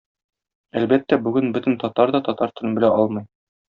Әлбәттә, 0.79 1.19
бүген 1.27 1.53
бөтен 1.57 1.77
татар 1.85 2.15
да 2.17 2.23
татар 2.31 2.55
телен 2.61 2.77
белә 2.79 2.91
алмый. 3.03 3.29